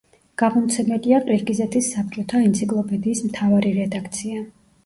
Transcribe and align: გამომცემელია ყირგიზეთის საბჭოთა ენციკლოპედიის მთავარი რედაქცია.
გამომცემელია 0.41 1.19
ყირგიზეთის 1.27 1.89
საბჭოთა 1.97 2.43
ენციკლოპედიის 2.47 3.23
მთავარი 3.29 3.79
რედაქცია. 3.81 4.43